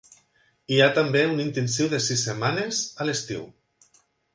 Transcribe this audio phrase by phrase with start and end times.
[0.75, 3.51] Hi ha també un intensiu de sis setmanes a l'estiu.